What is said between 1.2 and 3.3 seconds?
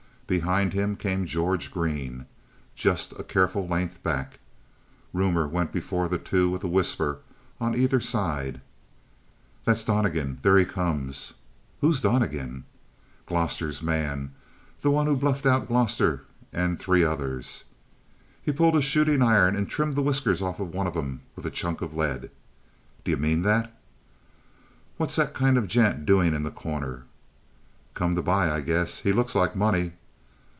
George Green, just a